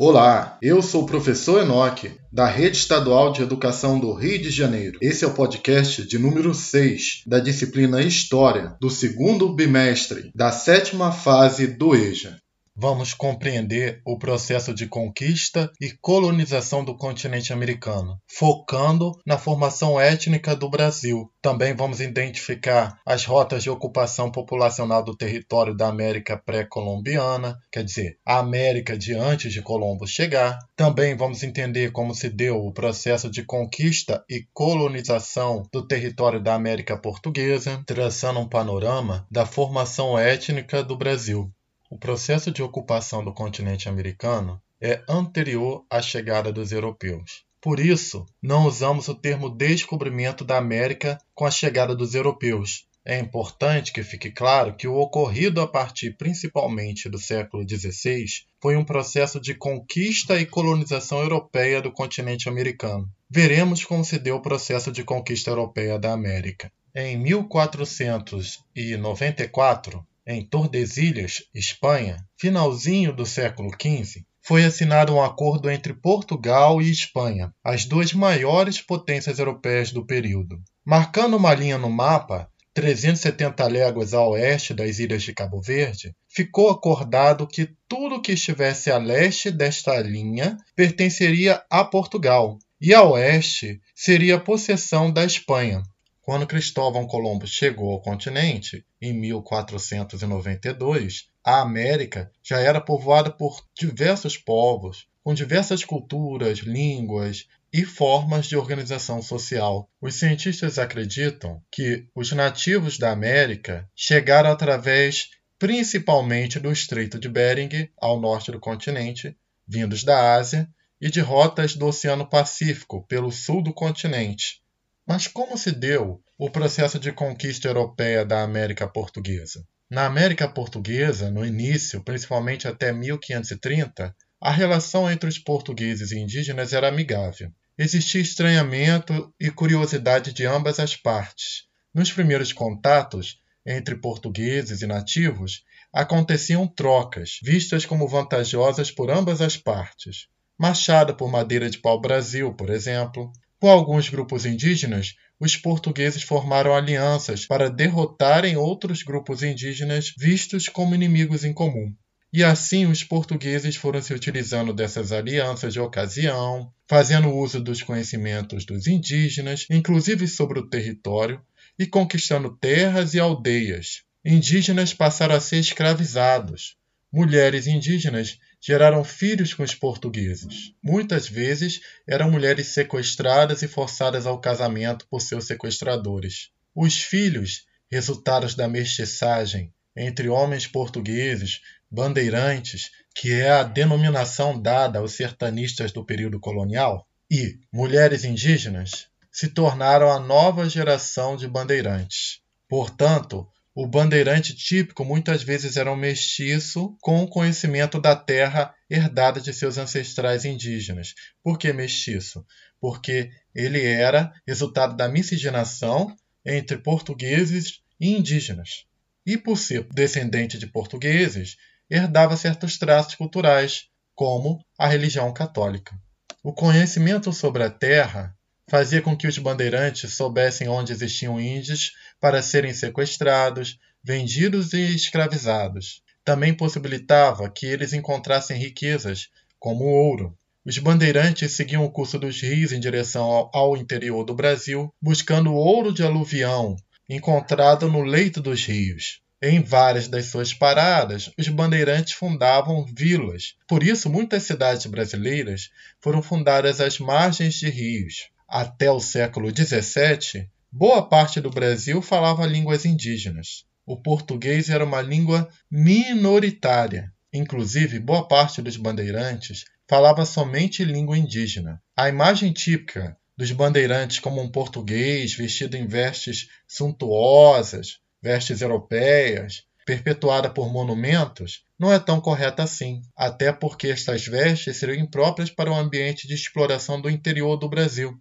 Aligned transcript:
Olá, 0.00 0.56
eu 0.62 0.80
sou 0.80 1.02
o 1.02 1.06
professor 1.06 1.60
Enoque, 1.60 2.12
da 2.32 2.46
Rede 2.46 2.76
Estadual 2.76 3.32
de 3.32 3.42
Educação 3.42 3.98
do 3.98 4.12
Rio 4.12 4.40
de 4.40 4.48
Janeiro. 4.48 4.96
Esse 5.02 5.24
é 5.24 5.26
o 5.26 5.34
podcast 5.34 6.06
de 6.06 6.16
número 6.20 6.54
6 6.54 7.24
da 7.26 7.40
disciplina 7.40 8.00
História, 8.00 8.76
do 8.80 8.88
segundo 8.88 9.52
bimestre 9.52 10.30
da 10.36 10.52
sétima 10.52 11.10
fase 11.10 11.66
do 11.66 11.96
EJA 11.96 12.38
vamos 12.80 13.12
compreender 13.12 14.00
o 14.04 14.16
processo 14.16 14.72
de 14.72 14.86
conquista 14.86 15.68
e 15.80 15.90
colonização 15.90 16.84
do 16.84 16.96
continente 16.96 17.52
americano, 17.52 18.20
focando 18.28 19.18
na 19.26 19.36
formação 19.36 20.00
étnica 20.00 20.54
do 20.54 20.70
Brasil. 20.70 21.28
Também 21.42 21.74
vamos 21.74 22.00
identificar 22.00 23.00
as 23.04 23.24
rotas 23.24 23.64
de 23.64 23.70
ocupação 23.70 24.30
populacional 24.30 25.02
do 25.02 25.16
território 25.16 25.76
da 25.76 25.88
América 25.88 26.36
pré-colombiana, 26.36 27.58
quer 27.72 27.82
dizer, 27.82 28.16
a 28.24 28.38
América 28.38 28.96
de 28.96 29.12
antes 29.12 29.52
de 29.52 29.60
Colombo 29.60 30.06
chegar. 30.06 30.56
Também 30.76 31.16
vamos 31.16 31.42
entender 31.42 31.90
como 31.90 32.14
se 32.14 32.28
deu 32.28 32.64
o 32.64 32.72
processo 32.72 33.28
de 33.28 33.42
conquista 33.42 34.24
e 34.30 34.46
colonização 34.54 35.64
do 35.72 35.84
território 35.84 36.40
da 36.40 36.54
América 36.54 36.96
portuguesa, 36.96 37.82
traçando 37.84 38.38
um 38.38 38.48
panorama 38.48 39.26
da 39.28 39.44
formação 39.44 40.16
étnica 40.16 40.80
do 40.80 40.96
Brasil. 40.96 41.52
O 41.90 41.96
processo 41.96 42.50
de 42.50 42.62
ocupação 42.62 43.24
do 43.24 43.32
continente 43.32 43.88
americano 43.88 44.60
é 44.78 45.02
anterior 45.08 45.86
à 45.90 46.02
chegada 46.02 46.52
dos 46.52 46.70
europeus. 46.70 47.46
Por 47.62 47.80
isso, 47.80 48.26
não 48.42 48.66
usamos 48.66 49.08
o 49.08 49.14
termo 49.14 49.48
descobrimento 49.48 50.44
da 50.44 50.58
América 50.58 51.16
com 51.34 51.46
a 51.46 51.50
chegada 51.50 51.96
dos 51.96 52.14
europeus. 52.14 52.86
É 53.04 53.18
importante 53.18 53.90
que 53.90 54.02
fique 54.02 54.30
claro 54.30 54.76
que 54.76 54.86
o 54.86 54.96
ocorrido 54.96 55.62
a 55.62 55.66
partir 55.66 56.14
principalmente 56.18 57.08
do 57.08 57.18
século 57.18 57.66
XVI 57.66 58.26
foi 58.60 58.76
um 58.76 58.84
processo 58.84 59.40
de 59.40 59.54
conquista 59.54 60.38
e 60.38 60.44
colonização 60.44 61.22
europeia 61.22 61.80
do 61.80 61.90
continente 61.90 62.50
americano. 62.50 63.08
Veremos 63.30 63.82
como 63.82 64.04
se 64.04 64.18
deu 64.18 64.36
o 64.36 64.42
processo 64.42 64.92
de 64.92 65.02
conquista 65.02 65.50
europeia 65.50 65.98
da 65.98 66.12
América. 66.12 66.70
Em 66.94 67.16
1494, 67.16 70.06
em 70.28 70.44
Tordesilhas, 70.44 71.42
Espanha, 71.54 72.22
finalzinho 72.36 73.14
do 73.14 73.24
século 73.24 73.70
XV, 73.70 74.26
foi 74.42 74.62
assinado 74.62 75.14
um 75.14 75.22
acordo 75.22 75.70
entre 75.70 75.94
Portugal 75.94 76.82
e 76.82 76.90
Espanha, 76.90 77.50
as 77.64 77.86
duas 77.86 78.12
maiores 78.12 78.78
potências 78.78 79.38
europeias 79.38 79.90
do 79.90 80.04
período. 80.04 80.60
Marcando 80.84 81.38
uma 81.38 81.54
linha 81.54 81.78
no 81.78 81.88
mapa, 81.88 82.46
370 82.74 83.66
léguas 83.68 84.12
a 84.12 84.22
oeste 84.22 84.74
das 84.74 84.98
ilhas 84.98 85.22
de 85.22 85.32
Cabo 85.32 85.62
Verde, 85.62 86.14
ficou 86.28 86.68
acordado 86.68 87.46
que 87.46 87.70
tudo 87.88 88.20
que 88.20 88.32
estivesse 88.32 88.90
a 88.90 88.98
leste 88.98 89.50
desta 89.50 89.98
linha 89.98 90.58
pertenceria 90.76 91.62
a 91.70 91.82
Portugal 91.84 92.58
e 92.78 92.94
a 92.94 93.02
oeste 93.02 93.80
seria 93.94 94.38
possessão 94.38 95.10
da 95.10 95.24
Espanha, 95.24 95.82
quando 96.28 96.46
Cristóvão 96.46 97.06
Colombo 97.06 97.46
chegou 97.46 97.90
ao 97.90 98.02
continente, 98.02 98.84
em 99.00 99.14
1492, 99.14 101.30
a 101.42 101.62
América 101.62 102.30
já 102.42 102.60
era 102.60 102.82
povoada 102.82 103.30
por 103.30 103.64
diversos 103.74 104.36
povos, 104.36 105.08
com 105.24 105.32
diversas 105.32 105.86
culturas, 105.86 106.58
línguas 106.58 107.48
e 107.72 107.82
formas 107.82 108.44
de 108.44 108.58
organização 108.58 109.22
social. 109.22 109.88
Os 109.98 110.16
cientistas 110.16 110.78
acreditam 110.78 111.62
que 111.72 112.06
os 112.14 112.30
nativos 112.32 112.98
da 112.98 113.10
América 113.10 113.88
chegaram 113.96 114.50
através 114.50 115.30
principalmente 115.58 116.60
do 116.60 116.70
Estreito 116.70 117.18
de 117.18 117.30
Bering, 117.30 117.88
ao 117.96 118.20
norte 118.20 118.52
do 118.52 118.60
continente, 118.60 119.34
vindos 119.66 120.04
da 120.04 120.34
Ásia, 120.34 120.68
e 121.00 121.08
de 121.08 121.20
rotas 121.20 121.74
do 121.74 121.86
Oceano 121.86 122.28
Pacífico, 122.28 123.02
pelo 123.08 123.32
sul 123.32 123.62
do 123.62 123.72
continente, 123.72 124.60
mas 125.08 125.26
como 125.26 125.56
se 125.56 125.72
deu 125.72 126.22
o 126.36 126.50
processo 126.50 126.98
de 126.98 127.10
conquista 127.10 127.66
europeia 127.66 128.26
da 128.26 128.42
América 128.42 128.86
Portuguesa? 128.86 129.66
Na 129.88 130.04
América 130.04 130.46
Portuguesa, 130.46 131.30
no 131.30 131.46
início, 131.46 132.04
principalmente 132.04 132.68
até 132.68 132.92
1530, 132.92 134.14
a 134.38 134.50
relação 134.50 135.10
entre 135.10 135.26
os 135.26 135.38
portugueses 135.38 136.12
e 136.12 136.18
indígenas 136.18 136.74
era 136.74 136.88
amigável. 136.88 137.50
Existia 137.78 138.20
estranhamento 138.20 139.32
e 139.40 139.50
curiosidade 139.50 140.34
de 140.34 140.44
ambas 140.44 140.78
as 140.78 140.94
partes. 140.94 141.64
Nos 141.94 142.12
primeiros 142.12 142.52
contatos 142.52 143.40
entre 143.68 143.96
portugueses 143.96 144.80
e 144.82 144.86
nativos, 144.86 145.62
aconteciam 145.92 146.66
trocas, 146.66 147.38
vistas 147.42 147.84
como 147.84 148.08
vantajosas 148.08 148.90
por 148.90 149.10
ambas 149.10 149.40
as 149.40 149.56
partes. 149.56 150.26
Machado 150.58 151.14
por 151.14 151.30
madeira 151.30 151.68
de 151.68 151.78
pau-brasil, 151.78 152.52
por 152.54 152.70
exemplo, 152.70 153.30
com 153.60 153.68
alguns 153.68 154.08
grupos 154.08 154.46
indígenas, 154.46 155.16
os 155.40 155.56
portugueses 155.56 156.22
formaram 156.22 156.74
alianças 156.74 157.46
para 157.46 157.68
derrotarem 157.70 158.56
outros 158.56 159.02
grupos 159.02 159.42
indígenas 159.42 160.14
vistos 160.16 160.68
como 160.68 160.94
inimigos 160.94 161.44
em 161.44 161.52
comum. 161.52 161.94
E 162.32 162.44
assim 162.44 162.86
os 162.86 163.02
portugueses 163.02 163.74
foram 163.74 164.02
se 164.02 164.12
utilizando 164.12 164.72
dessas 164.72 165.12
alianças 165.12 165.72
de 165.72 165.80
ocasião, 165.80 166.70
fazendo 166.86 167.30
uso 167.30 167.58
dos 167.60 167.82
conhecimentos 167.82 168.64
dos 168.64 168.86
indígenas, 168.86 169.66
inclusive 169.70 170.28
sobre 170.28 170.58
o 170.58 170.68
território, 170.68 171.40
e 171.78 171.86
conquistando 171.86 172.56
terras 172.56 173.14
e 173.14 173.20
aldeias. 173.20 174.02
Indígenas 174.24 174.92
passaram 174.92 175.36
a 175.36 175.40
ser 175.40 175.58
escravizados. 175.58 176.76
Mulheres 177.10 177.66
indígenas 177.66 178.38
geraram 178.60 179.04
filhos 179.04 179.54
com 179.54 179.62
os 179.62 179.74
portugueses. 179.74 180.72
Muitas 180.82 181.28
vezes 181.28 181.80
eram 182.06 182.30
mulheres 182.30 182.68
sequestradas 182.68 183.62
e 183.62 183.68
forçadas 183.68 184.26
ao 184.26 184.40
casamento 184.40 185.06
por 185.08 185.20
seus 185.20 185.46
sequestradores. 185.46 186.50
Os 186.74 187.00
filhos, 187.00 187.66
resultados 187.90 188.54
da 188.54 188.68
mestiçagem 188.68 189.72
entre 189.96 190.28
homens 190.28 190.66
portugueses, 190.66 191.60
bandeirantes, 191.90 192.90
que 193.14 193.32
é 193.32 193.50
a 193.50 193.64
denominação 193.64 194.60
dada 194.60 195.00
aos 195.00 195.12
sertanistas 195.12 195.90
do 195.90 196.04
período 196.04 196.38
colonial, 196.38 197.08
e 197.30 197.58
mulheres 197.72 198.24
indígenas, 198.24 199.08
se 199.30 199.48
tornaram 199.48 200.10
a 200.10 200.20
nova 200.20 200.68
geração 200.68 201.36
de 201.36 201.48
bandeirantes. 201.48 202.40
Portanto, 202.68 203.46
o 203.80 203.86
bandeirante 203.86 204.56
típico 204.56 205.04
muitas 205.04 205.44
vezes 205.44 205.76
era 205.76 205.92
um 205.92 205.94
mestiço 205.94 206.96
com 207.00 207.24
conhecimento 207.28 208.00
da 208.00 208.16
terra 208.16 208.74
herdada 208.90 209.40
de 209.40 209.52
seus 209.54 209.78
ancestrais 209.78 210.44
indígenas. 210.44 211.14
Por 211.44 211.56
que 211.56 211.72
mestiço? 211.72 212.44
Porque 212.80 213.30
ele 213.54 213.80
era 213.80 214.32
resultado 214.44 214.96
da 214.96 215.08
miscigenação 215.08 216.12
entre 216.44 216.76
portugueses 216.78 217.80
e 218.00 218.16
indígenas. 218.16 218.84
E 219.24 219.38
por 219.38 219.56
ser 219.56 219.84
descendente 219.94 220.58
de 220.58 220.66
portugueses, 220.66 221.56
herdava 221.88 222.36
certos 222.36 222.78
traços 222.78 223.14
culturais, 223.14 223.84
como 224.12 224.58
a 224.76 224.88
religião 224.88 225.32
católica. 225.32 225.96
O 226.42 226.52
conhecimento 226.52 227.32
sobre 227.32 227.62
a 227.62 227.70
terra 227.70 228.36
fazia 228.68 229.00
com 229.00 229.16
que 229.16 229.26
os 229.26 229.38
bandeirantes 229.38 230.14
soubessem 230.14 230.68
onde 230.68 230.92
existiam 230.92 231.40
índios 231.40 231.92
para 232.20 232.42
serem 232.42 232.72
sequestrados, 232.72 233.78
vendidos 234.04 234.72
e 234.72 234.94
escravizados. 234.94 236.02
Também 236.24 236.52
possibilitava 236.52 237.48
que 237.48 237.66
eles 237.66 237.92
encontrassem 237.92 238.58
riquezas, 238.58 239.28
como 239.58 239.84
ouro. 239.84 240.36
Os 240.64 240.76
bandeirantes 240.78 241.52
seguiam 241.52 241.84
o 241.84 241.90
curso 241.90 242.18
dos 242.18 242.40
rios 242.40 242.72
em 242.72 242.78
direção 242.78 243.48
ao 243.54 243.76
interior 243.76 244.22
do 244.24 244.34
Brasil, 244.34 244.92
buscando 245.00 245.54
ouro 245.54 245.92
de 245.92 246.02
aluvião 246.02 246.76
encontrado 247.08 247.88
no 247.88 248.02
leito 248.02 248.42
dos 248.42 248.66
rios. 248.66 249.22
Em 249.40 249.62
várias 249.62 250.08
das 250.08 250.26
suas 250.26 250.52
paradas, 250.52 251.30
os 251.38 251.48
bandeirantes 251.48 252.12
fundavam 252.12 252.84
vilas. 252.84 253.54
Por 253.66 253.82
isso, 253.82 254.10
muitas 254.10 254.42
cidades 254.42 254.84
brasileiras 254.84 255.70
foram 256.00 256.20
fundadas 256.20 256.80
às 256.80 256.98
margens 256.98 257.54
de 257.54 257.70
rios. 257.70 258.28
Até 258.50 258.90
o 258.90 258.98
século 258.98 259.50
XVII, 259.50 260.48
boa 260.72 261.06
parte 261.06 261.38
do 261.38 261.50
Brasil 261.50 262.00
falava 262.00 262.46
línguas 262.46 262.86
indígenas. 262.86 263.66
O 263.84 263.94
português 263.94 264.70
era 264.70 264.82
uma 264.82 265.02
língua 265.02 265.46
minoritária. 265.70 267.12
Inclusive, 267.30 267.98
boa 267.98 268.26
parte 268.26 268.62
dos 268.62 268.78
bandeirantes 268.78 269.66
falava 269.86 270.24
somente 270.24 270.82
língua 270.82 271.18
indígena. 271.18 271.78
A 271.94 272.08
imagem 272.08 272.50
típica 272.50 273.14
dos 273.36 273.52
bandeirantes 273.52 274.18
como 274.18 274.40
um 274.40 274.50
português 274.50 275.34
vestido 275.34 275.76
em 275.76 275.86
vestes 275.86 276.48
suntuosas, 276.66 278.00
vestes 278.22 278.62
europeias, 278.62 279.64
perpetuada 279.84 280.48
por 280.48 280.72
monumentos, 280.72 281.64
não 281.78 281.92
é 281.92 281.98
tão 281.98 282.18
correta 282.18 282.62
assim, 282.62 283.02
até 283.14 283.52
porque 283.52 283.88
estas 283.88 284.26
vestes 284.26 284.78
seriam 284.78 285.02
impróprias 285.02 285.50
para 285.50 285.70
o 285.70 285.74
ambiente 285.74 286.26
de 286.26 286.32
exploração 286.32 286.98
do 286.98 287.10
interior 287.10 287.56
do 287.58 287.68
Brasil. 287.68 288.18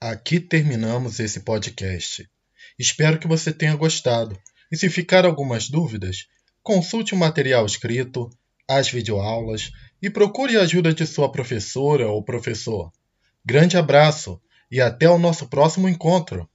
Aqui 0.00 0.38
terminamos 0.38 1.18
esse 1.20 1.40
podcast. 1.40 2.28
Espero 2.78 3.18
que 3.18 3.26
você 3.26 3.50
tenha 3.50 3.74
gostado. 3.74 4.38
E 4.70 4.76
se 4.76 4.90
ficar 4.90 5.24
algumas 5.24 5.70
dúvidas, 5.70 6.26
consulte 6.62 7.14
o 7.14 7.16
material 7.16 7.64
escrito, 7.64 8.28
as 8.68 8.90
videoaulas 8.90 9.72
e 10.02 10.10
procure 10.10 10.58
a 10.58 10.60
ajuda 10.60 10.92
de 10.92 11.06
sua 11.06 11.32
professora 11.32 12.06
ou 12.08 12.22
professor. 12.22 12.92
Grande 13.42 13.78
abraço 13.78 14.38
e 14.70 14.82
até 14.82 15.08
o 15.08 15.18
nosso 15.18 15.48
próximo 15.48 15.88
encontro! 15.88 16.46